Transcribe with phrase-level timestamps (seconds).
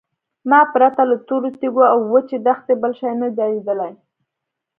[0.49, 3.91] ما پرته له تورو تیږو او وچې دښتې بل شی نه دی لیدلی.